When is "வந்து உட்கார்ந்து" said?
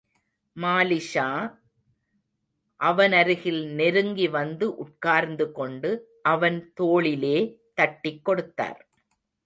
4.27-5.51